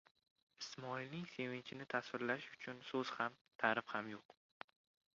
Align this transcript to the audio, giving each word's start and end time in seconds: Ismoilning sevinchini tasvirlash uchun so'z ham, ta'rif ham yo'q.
Ismoilning 0.63 1.27
sevinchini 1.33 1.87
tasvirlash 1.95 2.49
uchun 2.57 2.83
so'z 2.91 3.15
ham, 3.21 3.39
ta'rif 3.65 3.97
ham 3.99 4.13
yo'q. 4.17 4.39